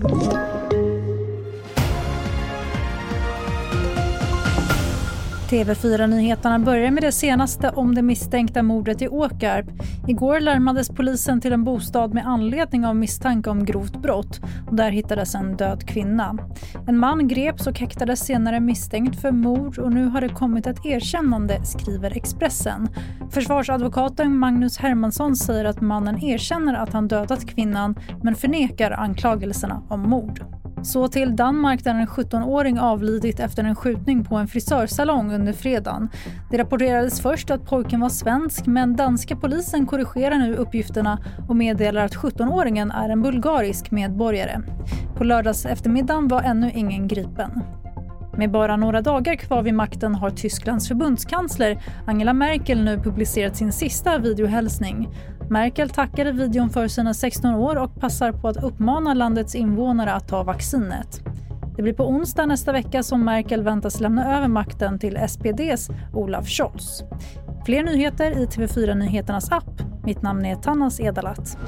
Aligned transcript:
Thank 0.00 0.32
you. 0.32 0.57
TV4-nyheterna 5.50 6.58
börjar 6.58 6.90
med 6.90 7.02
det 7.02 7.12
senaste 7.12 7.70
om 7.70 7.94
det 7.94 8.02
misstänkta 8.02 8.62
mordet 8.62 9.02
i 9.02 9.08
Åkarp. 9.08 9.66
Igår 10.08 10.40
larmades 10.40 10.88
polisen 10.88 11.40
till 11.40 11.52
en 11.52 11.64
bostad 11.64 12.14
med 12.14 12.26
anledning 12.26 12.86
av 12.86 12.96
misstanke 12.96 13.50
om 13.50 13.64
grovt 13.64 13.96
brott. 13.96 14.40
Och 14.66 14.76
där 14.76 14.90
hittades 14.90 15.34
en 15.34 15.56
död 15.56 15.88
kvinna. 15.88 16.38
En 16.86 16.98
man 16.98 17.28
greps 17.28 17.66
och 17.66 17.78
häktades 17.78 18.20
senare 18.20 18.60
misstänkt 18.60 19.20
för 19.20 19.32
mord 19.32 19.78
och 19.78 19.92
nu 19.92 20.06
har 20.06 20.20
det 20.20 20.28
kommit 20.28 20.66
ett 20.66 20.86
erkännande, 20.86 21.64
skriver 21.64 22.16
Expressen. 22.16 22.88
Försvarsadvokaten 23.30 24.38
Magnus 24.38 24.78
Hermansson 24.78 25.36
säger 25.36 25.64
att 25.64 25.80
mannen 25.80 26.24
erkänner 26.24 26.74
att 26.74 26.92
han 26.92 27.08
dödat 27.08 27.46
kvinnan 27.46 27.94
men 28.22 28.34
förnekar 28.34 28.90
anklagelserna 28.90 29.82
om 29.88 30.00
mord. 30.00 30.44
Så 30.82 31.08
till 31.08 31.36
Danmark 31.36 31.84
där 31.84 31.94
en 31.94 32.06
17-åring 32.06 32.78
avlidit 32.78 33.40
efter 33.40 33.64
en 33.64 33.74
skjutning 33.74 34.24
på 34.24 34.36
en 34.36 34.48
frisörsalong 34.48 35.32
under 35.32 35.52
fredagen. 35.52 36.08
Det 36.50 36.58
rapporterades 36.58 37.20
först 37.20 37.50
att 37.50 37.64
pojken 37.64 38.00
var 38.00 38.08
svensk 38.08 38.66
men 38.66 38.96
danska 38.96 39.36
polisen 39.36 39.86
korrigerar 39.86 40.38
nu 40.38 40.54
uppgifterna 40.54 41.18
och 41.48 41.56
meddelar 41.56 42.04
att 42.04 42.14
17-åringen 42.14 42.92
är 42.94 43.08
en 43.08 43.22
bulgarisk 43.22 43.90
medborgare. 43.90 44.60
På 45.16 45.24
lördags 45.24 45.66
eftermiddagen 45.66 46.28
var 46.28 46.42
ännu 46.42 46.72
ingen 46.74 47.08
gripen. 47.08 47.62
Med 48.36 48.50
bara 48.50 48.76
några 48.76 49.02
dagar 49.02 49.34
kvar 49.34 49.62
vid 49.62 49.74
makten 49.74 50.14
har 50.14 50.30
Tysklands 50.30 50.88
förbundskansler 50.88 51.82
Angela 52.06 52.32
Merkel 52.32 52.84
nu 52.84 52.98
publicerat 52.98 53.56
sin 53.56 53.72
sista 53.72 54.18
videohälsning. 54.18 55.08
Merkel 55.50 55.90
tackade 55.90 56.32
videon 56.32 56.70
för 56.70 56.88
sina 56.88 57.14
16 57.14 57.54
år 57.54 57.76
och 57.76 58.00
passar 58.00 58.32
på 58.32 58.48
att 58.48 58.64
uppmana 58.64 59.14
landets 59.14 59.54
invånare 59.54 60.12
att 60.12 60.28
ta 60.28 60.42
vaccinet. 60.42 61.20
Det 61.76 61.82
blir 61.82 61.92
på 61.92 62.08
onsdag 62.08 62.46
nästa 62.46 62.72
vecka 62.72 63.02
som 63.02 63.24
Merkel 63.24 63.62
väntas 63.62 64.00
lämna 64.00 64.36
över 64.36 64.48
makten 64.48 64.98
till 64.98 65.18
SPDs 65.28 65.88
Olaf 66.12 66.48
Scholz. 66.48 67.02
Fler 67.66 67.82
nyheter 67.82 68.30
i 68.30 68.46
TV4 68.46 68.94
Nyheternas 68.94 69.52
app. 69.52 69.82
Mitt 70.04 70.22
namn 70.22 70.44
är 70.44 70.56
Tannas 70.56 71.00
Edalat. 71.00 71.58